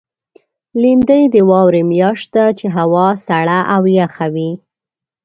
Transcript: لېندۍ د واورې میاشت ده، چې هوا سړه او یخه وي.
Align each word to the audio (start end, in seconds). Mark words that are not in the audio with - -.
لېندۍ 0.81 1.23
د 1.33 1.35
واورې 1.49 1.81
میاشت 1.91 2.27
ده، 2.35 2.45
چې 2.59 2.65
هوا 2.77 3.07
سړه 3.27 3.59
او 3.73 3.81
یخه 3.99 4.27
وي. 4.33 4.51